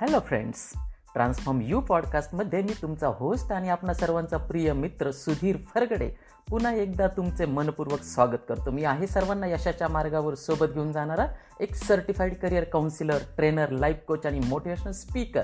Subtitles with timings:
[0.00, 0.72] Hello friends
[1.14, 6.08] transform you पॉडकास्टमध्ये मी तुमचा host आणि आपणा सर्वांचा प्रिय मित्र सुधीर फरगडे
[6.50, 8.70] पुन्हा एकदा तुमचे मनपूर्वक स्वागत करतो.
[8.70, 11.26] मी आहे सर्वांना यशाच्या मार्गावर सोबत घेऊन जाणारा
[11.60, 15.42] एक certified career counsellor trainer life coach आणि मोटिवेशनल स्पीकर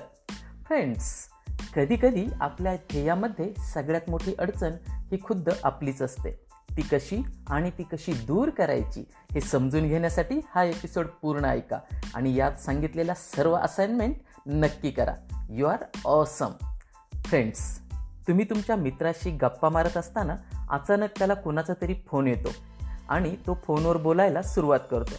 [0.66, 1.28] फ्रेंड्स
[1.77, 6.46] कधीकधी आपल्या ध्येयामध्ये सगळ्यात मोठी अडचण ही खुद्द आपलीच असते.
[6.77, 11.78] ती कशी आणि ती कशी दूर करायची हे समजून घेण्यासाठी हा एपिसोड पूर्ण ऐका.
[12.14, 15.14] आणि यात सांगितलेल्या सर्व असाइनमेंट नक्की करा.
[15.50, 16.50] यू आर ऑसम
[17.14, 17.78] फ्रेंड्स
[18.28, 20.36] तुम्ही तुमच्या मित्राशी गप्पा मारत असताना
[20.70, 22.48] अचानक त्याला कोणाचा तरी फोन येतो
[23.09, 25.14] आणि तो फोनवर बोलायला सुरुवात करतो.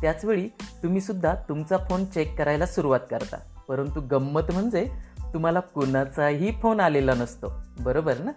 [0.00, 0.48] त्याचवेळी
[0.82, 3.36] तुम्ही सुद्धा तुमचा फोन चेक करायला सुरुवात करता.
[3.68, 4.92] परंतु गंमत म्हणजे
[5.34, 7.52] तुम्हाला कोणाचाही फोन आलेला नसतो.
[7.80, 8.30] बरोबर ना?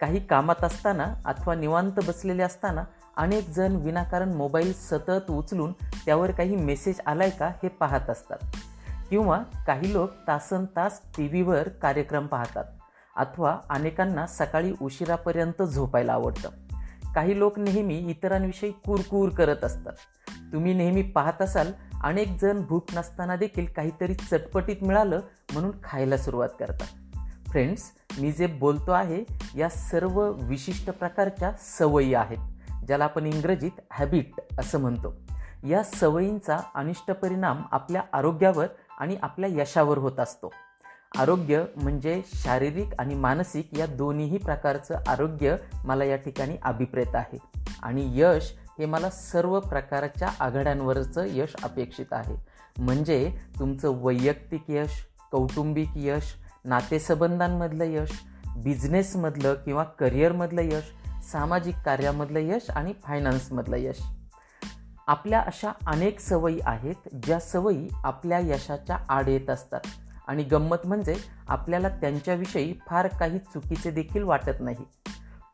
[0.00, 2.84] काही कामात असताना अथवा निवांत बसलेले असताना
[3.16, 5.72] अनेक जण विनाकारण मोबाईल सतत उचलून
[6.06, 8.38] त्यावर काही मेसेज आलाय का हे पाहत असतात.
[9.10, 12.64] किंवा काही लोक तासन तास टी व्हीवर कार्यक्रम पाहतात
[13.16, 16.50] अथवा अनेकांना सकाळी उशिरापर्यंत झोपायला आवडतं.
[17.14, 19.92] काही लोक नेहमी इतरांविषयी कुरकुर करत असतात.
[20.52, 25.20] तुम्ही नेहमी पाहत असाल अनेक जण भूक नसताना देखील काहीतरी चटपटीत मिळालं
[25.52, 26.86] म्हणून खायला सुरुवात करतात.
[27.48, 27.82] फ्रेंड्स
[28.18, 29.24] मी जे बोलतो आहे
[29.56, 32.38] या सर्व विशिष्ट प्रकारच्या सवयी आहेत
[32.86, 35.14] ज्याला आपण इंग्रजीत हॅबिट असं म्हणतो.
[35.64, 38.66] या सवयींचा अनिष्ट परिणाम आपल्या आरोग्यावर
[38.98, 40.52] आणि आपल्या यशावर होत असतो.
[41.18, 47.38] आरोग्य म्हणजे शारीरिक आणि मानसिक या दोन्हीही प्रकारचं आरोग्य मला या ठिकाणी अभिप्रेत आहे.
[47.82, 52.36] आणि यश हे मला सर्व प्रकारच्या आघाड्यांवरचं यश अपेक्षित आहे.
[52.78, 56.22] म्हणजे तुमचं वैयक्तिक यश कौटुंबिक यश
[56.64, 58.10] नातेसंबंधांमधलं यश
[58.56, 60.84] बिझनेसमधलं किंवा करिअरमधलं यश
[61.32, 64.15] सामाजिक कार्यामधलं यश आणि फायनान्समधलं यश.
[65.06, 69.80] आपल्या अशा अनेक सवयी आहेत ज्या सवयी आपल्या यशाच्या आड येत असतात.
[70.26, 71.14] आणि गंमत म्हणजे
[71.48, 74.84] आपल्याला त्यांच्याविषयी फार काही चुकीचे देखील वाटत नाही.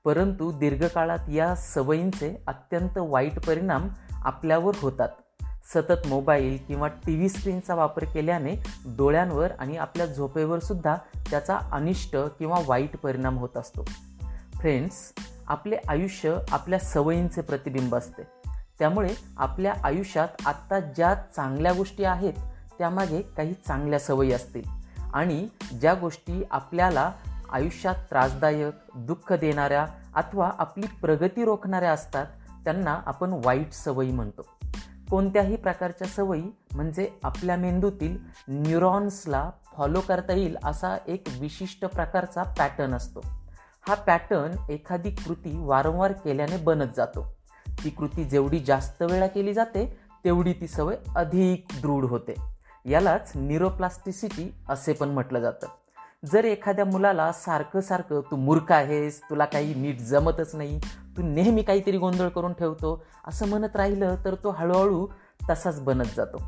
[0.05, 5.09] परंतु दीर्घकाळात या सवयींचे अत्यंत वाईट परिणाम आपल्यावर होतात.
[5.75, 8.55] सतत मोबाईल किंवा टी व्ही स्क्रीनचा वापर केल्याने
[8.87, 10.97] डोळ्यांवर आणि आपल्या झोपेवर सुद्धा
[11.31, 13.85] त्याचा अनिष्ट किंवा वाईट परिणाम होत असतो.
[14.61, 15.13] फ्रेंड्स
[15.47, 18.23] आपले आयुष्य आपल्या सवयींचे प्रतिबिंब असते.
[18.83, 22.33] त्यामुळे आपल्या आयुष्यात आत्ता ज्या चांगल्या गोष्टी आहेत
[22.79, 24.63] त्यामागे काही चांगल्या सवयी असतील.
[25.15, 25.49] आणि
[25.81, 27.13] ज्या गोष्टी आपल्याला
[27.53, 32.27] आयुष्यात त्रासदायक दुःख देणाऱ्या अथवा आपली प्रगती रोखणाऱ्या असतात
[32.65, 34.47] त्यांना आपण वाईट सवयी म्हणतो.
[35.11, 36.45] कोणत्याही प्रकारच्या सवयी
[36.75, 38.19] म्हणजे आपल्या मेंदूतील
[38.49, 43.21] न्यूरॉन्सला फॉलो करता येईल असा एक विशिष्ट प्रकारचा पॅटर्न असतो.
[43.89, 47.42] हा पॅटर्न एखादी कृती वारंवार केल्याने बनत जातो.
[47.85, 52.35] ती कृती जेवढी जास्त वेळा केली जाते तेवढी ती सवय अधिक दृढ होते.
[52.85, 55.67] यालाच निरोप्लास्टिसिटी असे पण म्हटलं जातं.
[56.33, 60.79] जर एखाद्या मुलाला सारखं सारखं तू मूर्ख आहेस तुला काही नीट जमतच नाही
[61.17, 65.07] तू नेहमी काहीतरी गोंधळ करून ठेवतो असं म्हणत राहिलं तर तो हळूहळू
[65.51, 66.43] तसाच बनत जातो.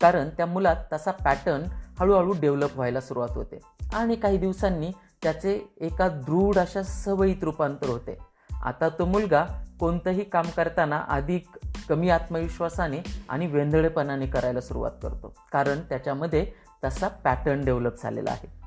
[0.00, 1.62] कारण त्या मुलात तसा पॅटर्न
[2.00, 3.60] हळूहळू डेव्हलप व्हायला सुरुवात होते
[3.92, 4.90] आणि काही दिवसांनी
[5.22, 8.18] त्याचे एका दृढ अशा सवयीत रूपांतर होते.
[8.64, 9.44] आता तो मुलगा
[9.80, 11.46] कोणतंही काम करताना अधिक
[11.88, 15.34] कमी आत्मविश्वासाने आणि वेंधळेपणाने करायला सुरुवात करतो.
[15.52, 16.52] कारण त्याच्यामध्ये
[16.84, 18.58] तसा पॅटर्न डेव्हलप झालेला आहे.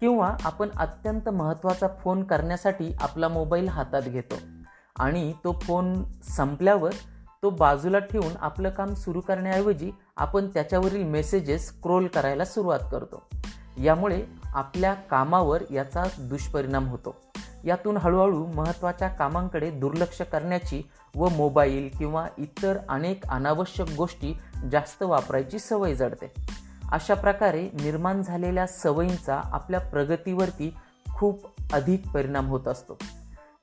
[0.00, 4.34] किंवा आपण अत्यंत महत्त्वाचा फोन करण्यासाठी आपला मोबाईल हातात घेतो.
[4.98, 6.90] आणि तो फोन संपल्यावर
[7.42, 13.22] तो बाजूला ठेवून आपलं काम सुरू करण्याऐवजी आपण त्याच्यावरील मेसेजेस स्क्रोल करायला सुरुवात करतो.
[13.78, 17.29] यामुळे आपल्या कामावर याचा दुष्परिणाम होतो.
[17.64, 20.82] यातून हळूहळू महत्त्वाच्या कामांकडे दुर्लक्ष करण्याची
[21.16, 24.38] व मोबाईल किंवा इतर अनेक अनावश्यक गोष्टी
[24.72, 26.32] जास्त वापरायची सवय जडते.
[26.92, 30.74] अशा प्रकारे निर्माण झालेल्या सवयींचा आपल्या प्रगतीवरती
[31.14, 32.98] खूप अधिक परिणाम होत असतो.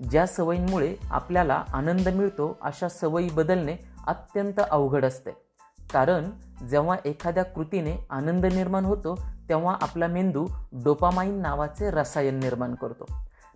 [0.10, 3.76] ज्या सवयींमुळे आपल्याला आनंद मिळतो अशा सवयी बदलणे
[4.08, 5.32] अत्यंत अवघड असते.
[5.94, 6.30] कारण
[6.68, 13.06] जेव्हा एखाद्या कृतीने आनंद निर्माण होतो तेव्हा आपला मेंदू डोपामाइन नावाचे रसायन निर्माण करतो.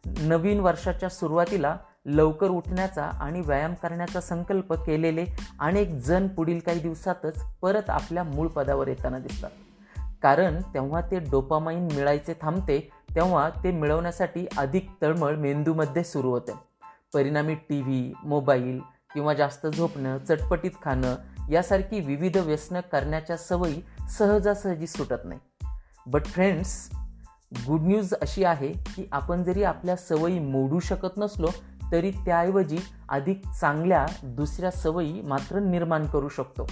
[0.06, 5.26] नवीन वर्षाच्या सुरुवातीला लवकर उठण्याचा आणि व्यायाम करण्याचा संकल्प केलेले
[5.60, 9.50] अनेक जण पुढील काही दिवसातच परत आपल्या मूळ पदावर येताना दिसतात.
[10.24, 16.52] कारण तेव्हा ते डोपामाइन मिळायचे थांबते तेव्हा ते मिळवण्यासाठी अधिक तळमळ मेंदूमध्ये सुरू होते.
[17.14, 18.82] परिणामी टी व्ही मोबाईल
[19.14, 21.16] किंवा जास्त झोपणं चटपटीत खाणं
[21.50, 23.82] यासारखी विविध व्यसनं करण्याच्या सवयी
[24.18, 25.40] सहजासहजी सुटत नाही.
[26.08, 26.90] बट फ्रेंड्स
[27.58, 31.48] गुड न्यूज अशी आहे की आपण जरी आपल्या सवयी मोडू शकत नसलो
[31.92, 32.78] तरी त्याऐवजी
[33.10, 36.68] अधिक चांगल्या दुसऱ्या सवयी मात्र निर्माण करू शकतो.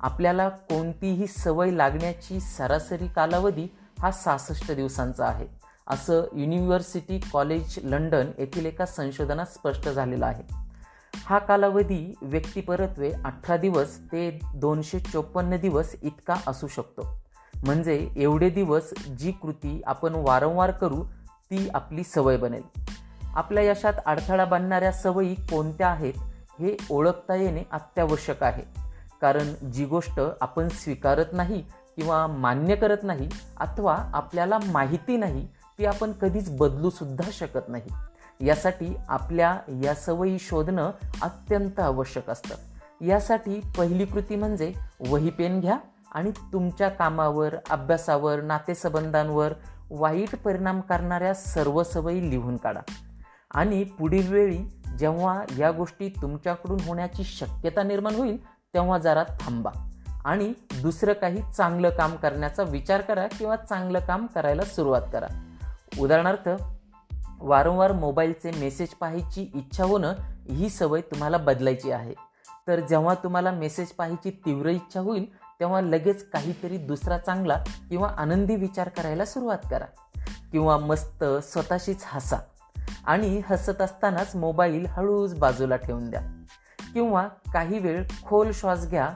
[0.00, 3.66] आपल्याला कोणतीही सवय लागण्याची सरासरी कालावधी
[3.98, 5.46] हा सहासष्ट दिवसांचा आहे.
[5.86, 10.42] असं युनिव्हर्सिटी कॉलेज लंडन येथील एका संशोधनात स्पष्ट झालेलं आहे.
[11.24, 17.21] हा कालावधी व्यक्तिपरत्वे अठरा दिवस ते दोनशे चोपन्न दिवस इतका असू शकतो.
[17.62, 21.04] म्हणजे एवढे दिवस जी कृती आपण वारंवार करू
[21.50, 22.62] ती आपली सवय बनेल.
[23.34, 26.12] आपल्या यशात अडथळा बांधणाऱ्या सवयी कोणत्या आहेत
[26.60, 28.62] हे ओळखता येणे अत्यावश्यक आहे.
[29.20, 31.64] कारण जी गोष्ट आपण स्वीकारत नाही
[31.96, 35.48] किंवा मान्य करत नाही अथवा आपल्याला माहिती नाही
[35.78, 37.92] ती आपण कधीच बदलूसुद्धा शकत नाही.
[38.46, 40.90] यासाठी आपल्या या सवयी शोधणं
[41.22, 42.54] अत्यंत आवश्यक असतं.
[43.04, 44.72] यासाठी पहिली कृती म्हणजे
[45.08, 45.76] वही पेन घ्या.
[46.12, 49.52] आणि तुमच्या कामावर अभ्यासावर नातेसंबंधांवर
[49.90, 52.80] वाईट परिणाम करणाऱ्या सर्व सवयी लिहून काढा.
[53.50, 54.58] आणि पुढील वेळी
[54.98, 59.70] जेव्हा या गोष्टी तुमच्याकडून होण्याची शक्यता निर्माण होईल तेव्हा जरा थांबा.
[60.24, 65.26] आणि दुसरं काही चांगलं काम करण्याचा विचार करा किंवा चांगलं काम करायला सुरुवात करा.
[66.00, 66.48] उदाहरणार्थ
[67.40, 70.12] वारंवार मोबाईलचे मेसेज पाहायची इच्छा होणं
[70.48, 72.14] ही सवय तुम्हाला बदलायची आहे.
[72.68, 78.56] तर जेव्हा तुम्हाला मेसेज पाहायची तीव्र इच्छा होईल तेव्हा लगेच काहीतरी दुसरा चांगला किंवा आनंदी
[78.56, 79.84] विचार करायला सुरुवात करा.
[80.52, 82.36] किंवा मस्त स्वतःशीच हसा.
[83.06, 86.20] आणि हसत असतानाच मोबाईल हळूच बाजूला ठेवून द्या.
[86.94, 89.08] किंवा काही वेळ खोल श्वास घ्या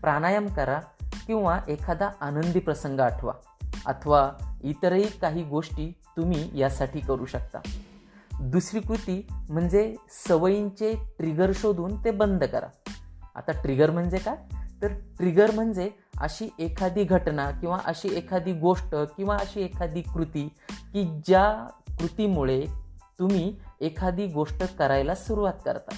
[0.00, 0.80] प्राणायाम करा
[1.26, 3.32] किंवा एखादा आनंदी प्रसंग आठवा.
[3.86, 7.58] अथवा इतरही काही गोष्टी तुम्ही यासाठी करू शकता.
[8.40, 9.96] दुसरी कृती म्हणजे
[10.28, 12.66] सवयींचे ट्रिगर शोधून ते बंद करा.
[13.34, 14.36] आता ट्रिगर म्हणजे काय?
[14.84, 15.90] तर ट्रिगर म्हणजे
[16.20, 20.48] अशी एखादी घटना किंवा अशी एखादी गोष्ट किंवा अशी एखादी कृती
[20.92, 22.66] की ज्या कृतीमुळे
[23.18, 25.94] तुम्ही एखादी गोष्ट करायला सुरुवात करता.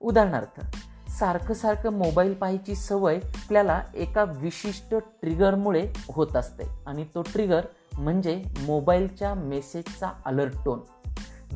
[0.00, 0.60] उदाहरणार्थ
[1.10, 7.60] सारखं सारखं मोबाईल पाहायची सवय आपल्याला एका विशिष्ट ट्रिगरमुळे होत असते आणि तो ट्रिगर
[7.98, 10.80] म्हणजे मोबाईलच्या मेसेजचा अलर्ट टोन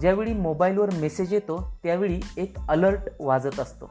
[0.00, 3.90] ज्यावेळी मोबाईलवर मेसेज येतो त्यावेळी एक अलर्ट वाजत असतो.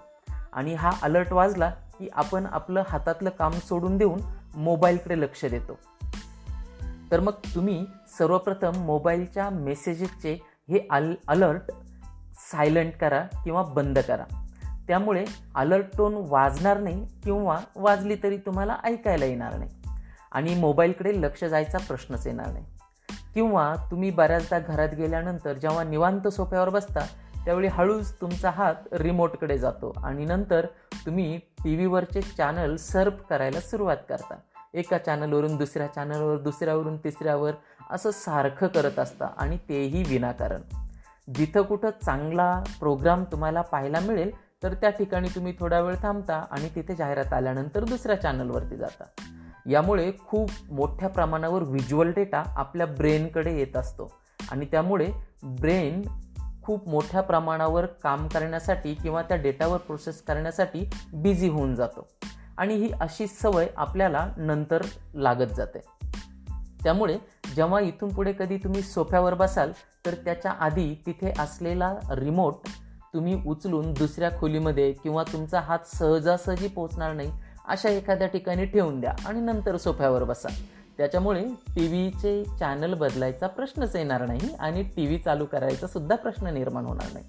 [0.54, 4.20] आणि हा अलर्ट वाजला की आपण आपलं हातातलं काम सोडून देऊन
[4.56, 5.80] मोबाईलकडे लक्ष देतो.
[7.12, 7.86] तर मग तुम्ही
[8.18, 10.34] सर्वप्रथम मोबाईलच्या मेसेजेसचे
[10.70, 11.72] हे अल अलर्ट
[12.52, 14.46] सायलंट करा किंवा बंद करा.
[14.88, 15.26] त्यामुळे
[15.56, 19.72] अलर्ट टोन वाजणार नाही किंवा वाजली तरी तुम्हाला ऐकायला येणार नाही
[20.32, 22.66] आणि मोबाईलकडे लक्ष जायचा प्रश्नच येणार नाही.
[23.34, 27.08] किंवा तुम्ही बऱ्याचदा घरात गेल्यानंतर जेव्हा निवांत सोफ्यावर बसता
[27.50, 30.66] त्यावेळी हळूच तुमचा हात रिमोटकडे जातो आणि नंतर
[31.06, 34.36] तुम्ही टी व्हीवरचे चॅनल सर्फ करायला सुरुवात करता.
[34.74, 37.52] एका चॅनलवरून दुसऱ्या चॅनलवर दुसऱ्यावरून तिसऱ्यावर
[37.90, 40.62] असं सारखं करत असता आणि तेही विनाकारण.
[41.34, 44.32] जिथं कुठं चांगला प्रोग्राम तुम्हाला पाहायला मिळेल
[44.64, 49.04] तर त्या ठिकाणी तुम्ही थोडा वेळ थांबता आणि तिथे जाहिरात आल्यानंतर दुसऱ्या चॅनलवरती जाता.
[49.66, 54.12] यामुळे खूप मोठ्या प्रमाणावर व्हिज्युअल डेटा आपल्या ब्रेनकडे येत असतो.
[54.52, 55.12] आणि त्यामुळे
[55.44, 56.02] ब्रेन
[56.70, 62.08] खूप मोठ्या प्रमाणावर काम करण्यासाठी किंवा त्या डेटावर प्रोसेस करण्यासाठी बिझी होऊन जातो.
[62.58, 64.82] आणि ही अशी सवय आपल्याला नंतर
[65.14, 65.80] लागत जाते.
[66.84, 67.18] त्यामुळे
[67.56, 69.72] जेव्हा इथून पुढे कधी तुम्ही सोफ्यावर बसाल
[70.06, 72.54] तर त्याच्या आधी तिथे असलेला रिमोट
[73.14, 77.32] तुम्ही उचलून दुसऱ्या खोलीमध्ये किंवा तुमचा हात सहजासहजी पोहोचणार नाही
[77.68, 80.50] अशा एखाद्या ठिकाणी ठेवून द्या आणि नंतर सोफ्यावर बसा.
[81.00, 86.48] त्याच्यामुळे टी व्हीचे चॅनल बदलायचा प्रश्नच येणार नाही आणि टी व्ही चालू करायचा सुद्धा प्रश्न
[86.48, 87.26] निर्माण होणार नाही.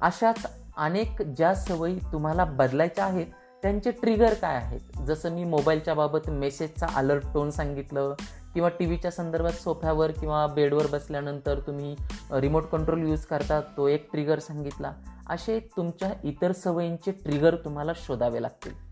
[0.00, 0.46] अशाच
[0.76, 3.26] अनेक ज्या सवयी तुम्हाला बदलायच्या आहेत
[3.62, 4.98] त्यांचे ट्रिगर काय आहेत?
[5.06, 8.14] जसं मी मोबाईलच्या बाबत मेसेजचा अलर्ट टोन सांगितलं
[8.54, 11.96] किंवा टी व्हीच्या संदर्भात सोफ्यावर किंवा बेडवर बसल्यानंतर तुम्ही
[12.32, 14.92] रिमोट कंट्रोल यूज करता तो एक ट्रिगर सांगितला.
[15.28, 18.83] असे तुमच्या इतर सवयींचे ट्रिगर तुम्हाला शोधावे लागतील.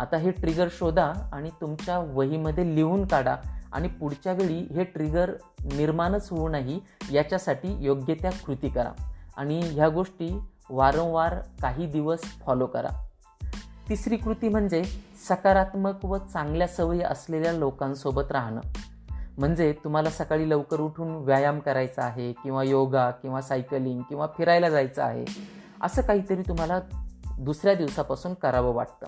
[0.00, 3.36] आता हे ट्रिगर शोधा आणि तुमच्या वहीमध्ये लिहून काढा.
[3.72, 5.30] आणि पुढच्या वेळी हे ट्रिगर
[5.64, 6.80] निर्माणच होऊ नाही
[7.12, 8.92] याच्यासाठी योग्य त्या कृती करा.
[9.36, 10.40] आणि ह्या गोष्टी
[10.70, 12.88] वारंवार काही दिवस फॉलो करा.
[13.88, 14.84] तिसरी कृती म्हणजे
[15.28, 18.60] सकारात्मक व चांगल्या सवयी असलेल्या लोकांसोबत राहणं.
[19.38, 25.02] म्हणजे तुम्हाला सकाळी लवकर उठून व्यायाम करायचा आहे किंवा योगा किंवा सायकलिंग किंवा फिरायला जायचं
[25.02, 25.24] आहे
[25.82, 26.80] असं काहीतरी तुम्हाला
[27.38, 29.06] दुसऱ्या दिवसापासून करावं वाटतं.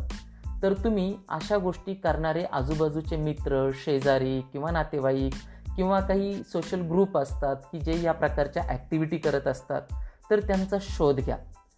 [0.62, 5.33] तर तुम्ही अशा गोष्टी करणारे आजूबाजूचे मित्र शेजारी किंवा नातेवाईक
[5.76, 9.83] किंवा काही सोशल ग्रुप असतात की जे या प्रकारच्या ॲक्टिव्हिटी करत असतात
[10.31, 11.37] तर त्यांचा शोध घ्या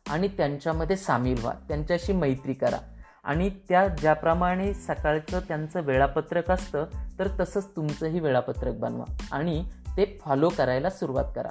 [0.08, 1.52] आणि त्यांच्यामध्ये सामील व्हा.
[1.68, 2.78] त्यांच्याशी मैत्री करा
[3.24, 6.84] आणि त्या ज्याप्रमाणे सकाळचं त्यांचं वेळापत्रक असतं
[7.18, 9.64] तर तसंच तुमचंही वेळापत्रक बनवा आणि
[9.96, 11.48] ते फॉलो करायला सुरुवात करा.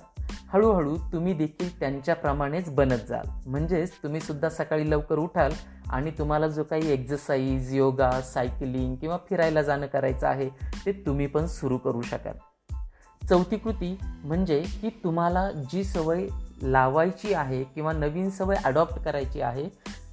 [0.54, 3.30] हळूहळू तुम्ही देखील त्यांच्याप्रमाणेच बनत जाल.
[3.46, 5.52] म्हणजेच तुम्ही सुद्धा सकाळी लवकर उठाल
[5.90, 10.50] आणि तुम्हाला जो काही एक्झरसाईज योगा सायकलिंग किंवा फिरायला जाणं करायचं आहे
[10.86, 12.34] ते तुम्ही पण सुरू करू शकाल.
[13.30, 16.28] चौथी कृती म्हणजे की तुम्हाला जी सवय
[16.62, 19.70] लावायची आहे किंवा नवीन सवय अडॉप्ट करायची आहे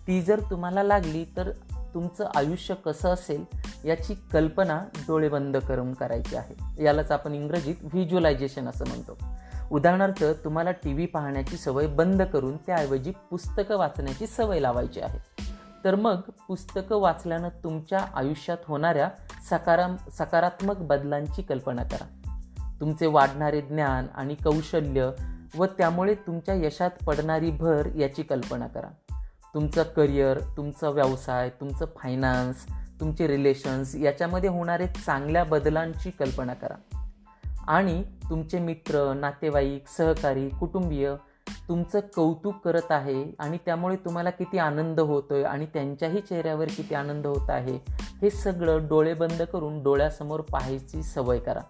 [0.07, 1.51] ती जर तुम्हाला लागली तर
[1.95, 3.45] तुमचं आयुष्य कसं असेल
[3.85, 6.85] याची कल्पना डोळे बंद करून करायची आहे.
[6.85, 9.19] यालाच आपण इंग्रजीत व्हिज्युअलायझेशन असं म्हणतो.
[9.71, 15.19] उदाहरणार्थ तुम्हाला टी व्ही पाहण्याची सवय बंद करून त्याऐवजी पुस्तकं वाचण्याची सवय लावायची आहे.
[15.85, 19.09] तर मग पुस्तकं वाचल्यानं तुमच्या आयुष्यात होणाऱ्या
[19.51, 22.05] सकाराम सकारात्मक बदलांची कल्पना करा.
[22.81, 25.11] तुमचे वाढणारे ज्ञान आणि कौशल्य
[25.57, 29.10] व त्यामुळे तुमच्या यशात पडणारी भर याची कल्पना करा.
[29.55, 32.67] तुमचं करिअर तुमचा व्यवसाय तुमचं फायनान्स
[33.01, 36.99] तुमचे रिलेशन्स याच्यामध्ये होणारे चांगल्या बदलांची कल्पना करा.
[37.69, 41.15] आणि तुमचे मित्र नातेवाईक सहकारी कुटुंबीय
[41.69, 46.95] तुमचं कौतुक करत आहे आणि त्यामुळे तुम्हाला किती आनंद होतो आहे आणि त्यांच्याही चेहऱ्यावर किती
[46.95, 51.61] आनंद होत आहे हे सगळं डोळे बंद करून डोळ्यासमोर पाहायची सवय करा.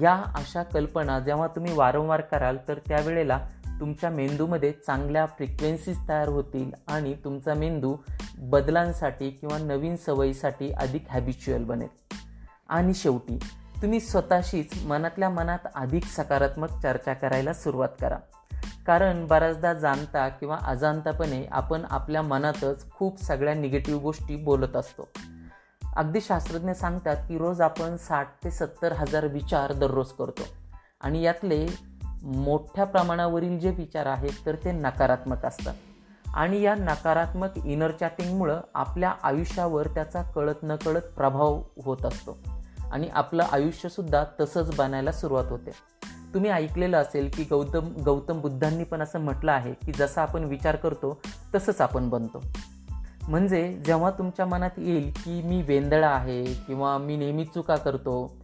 [0.00, 3.48] या अशा कल्पना जेव्हा तुम्ही वारंवार कराल तर त्यावेळेला
[3.80, 7.96] तुमच्या मेंदूमध्ये चांगल्या फ्रिक्वेन्सीज तयार होतील आणि तुमचा मेंदू
[8.38, 12.14] बदलांसाठी किंवा नवीन सवयीसाठी अधिक हॅबिच्युअल बनेल.
[12.68, 13.38] आणि शेवटी
[13.82, 18.18] तुम्ही स्वतःशीच मनातल्या मनात अधिक सकारात्मक चर्चा करायला सुरुवात करा.
[18.86, 25.08] कारण बऱ्याचदा जाणता किंवा अजाणतापणे आपण आपल्या मनातच खूप सगळ्या निगेटिव्ह गोष्टी बोलत असतो.
[25.96, 30.42] अगदी शास्त्रज्ञ सांगतात की रोज आपण साठ ते सत्तर हजार विचार दररोज करतो.
[31.00, 31.66] आणि यातले
[32.26, 35.74] मोठ्या प्रमाणावरील जे विचार आहेत तर ते नकारात्मक असतात.
[36.34, 42.38] आणि या नकारात्मक इनर चॅटिंगमुळं आपल्या आयुष्यावर त्याचा कळत न कळत प्रभाव होत असतो.
[42.92, 45.70] आणि आपलं आयुष्यसुद्धा तसंच बनायला सुरुवात होते.
[46.34, 50.76] तुम्ही ऐकलेलं असेल की गौतम गौतम बुद्धांनी पण असं म्हटलं आहे की जसा आपण विचार
[50.76, 51.20] करतो
[51.54, 52.44] तसंच आपण बनतो.
[53.28, 58.36] म्हणजे जेव्हा तुमच्या मनात येईल की मी वेंदळा आहे किंवा मी नेहमी चुका करतो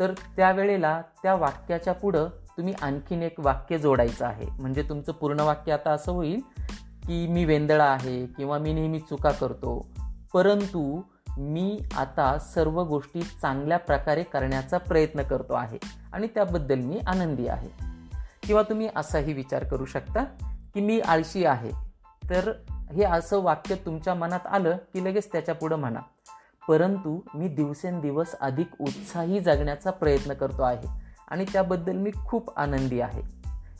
[0.00, 4.46] तर त्यावेळेला त्या वाक्याच्या पुढं तुम्ही आणखीन एक वाक्य जोडायचं आहे.
[4.60, 6.40] म्हणजे तुमचं पूर्ण वाक्य आता असं होईल
[7.06, 9.86] की मी वेंदळा आहे किंवा मी नेहमी चुका करतो.
[10.34, 11.00] परंतु
[11.38, 15.78] मी आता सर्व गोष्टी चांगल्या प्रकारे करण्याचा प्रयत्न करतो आहे
[16.12, 17.68] आणि त्याबद्दल मी आनंदी आहे.
[18.42, 20.24] किंवा तुम्ही असाही विचार करू शकता
[20.74, 21.70] की मी आळशी आहे.
[22.30, 26.00] तर हे असं वाक्य तुमच्या मनात आलं की लगेच त्याच्या पुढं म्हणा.
[26.68, 31.05] परंतु मी दिवसेंदिवस अधिक उत्साही जगण्याचा प्रयत्न करतो आहे.
[31.28, 33.22] आणि त्याबद्दल मी खूप आनंदी आहे.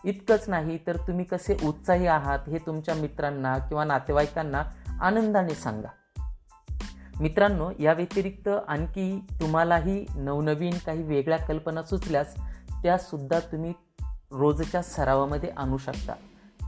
[0.04, 4.62] इतकंच नाही तर तुम्ही कसे उत्साही आहात हे तुमच्या मित्रांना किंवा नातेवाईकांना
[5.00, 5.88] आनंदाने सांगा.
[7.20, 12.34] मित्रांनो या व्यतिरिक्त आणखी तुम्हालाही नवनवीन काही वेगळ्या कल्पना सुचल्यास
[12.82, 13.72] त्यासुद्धा तुम्ही
[14.30, 16.12] रोजच्या सरावामध्ये आणू शकता.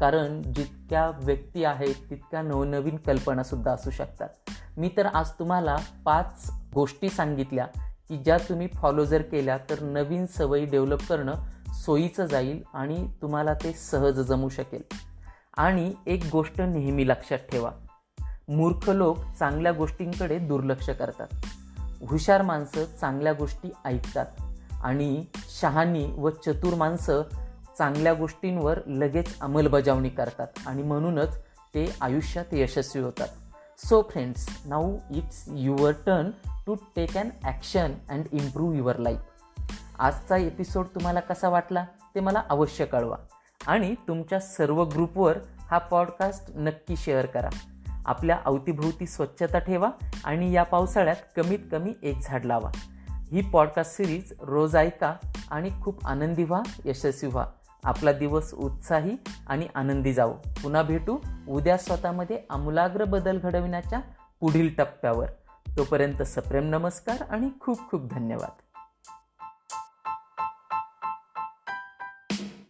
[0.00, 4.28] कारण जितक्या व्यक्ती आहेत तितक्या नवनवीन कल्पनासुद्धा असू शकतात.
[4.76, 7.66] मी तर आज तुम्हाला पाच गोष्टी सांगितल्या.
[8.08, 11.34] की ज्या तुम्ही फॉलो जर केल्या तर नवीन सवयी डेव्हलप करणं
[11.72, 14.82] सोयीचं जाईल आणि तुम्हाला ते सहज जमू शकेल.
[15.56, 17.70] आणि एक गोष्ट नेहमी लक्षात ठेवा.
[18.48, 21.26] मूर्ख लोक चांगल्या गोष्टींकडे दुर्लक्ष करतात.
[22.08, 24.26] हुशार माणसं चांगल्या गोष्टी ऐकतात
[24.82, 25.24] आणि
[25.60, 27.22] शहाणी व चतुर माणसं
[27.78, 31.38] चांगल्या गोष्टींवर लगेच अंमलबजावणी करतात आणि म्हणूनच
[31.74, 33.28] ते आयुष्यात यशस्वी होतात.
[33.78, 36.30] So friends now it's your turn
[36.68, 39.20] to take an action and improve your life
[39.98, 41.84] आजचा एपिसोड तुम्हाला कसा वाटला
[42.14, 43.16] ते मला अवश्य कळवा.
[43.66, 47.48] आणि तुमच्या सर्व ग्रुपवर हा पॉडकास्ट नक्की शेअर करा.
[48.06, 49.90] आपल्या अवतीभोवती स्वच्छता ठेवा
[50.24, 52.70] आणि या पावसाळ्यात कमीत कमी एक झाड लावा.
[53.10, 55.14] ही पॉडकास्ट सिरीज रोज ऐका
[55.50, 57.46] आणि खूप आनंदी व्हा यशस्वी व्हा.
[57.84, 60.34] आपला दिवस उत्साही आणि आनंदी जावो.
[60.62, 64.00] पुन्हा भेटू उद्या स्वतःमध्ये आमूलाग्र बदल घडविण्याच्या
[64.40, 65.26] पुढील टप्प्यावर.
[65.78, 68.67] तोपर्यंत सप्रेम नमस्कार आणि खूप खूप धन्यवाद.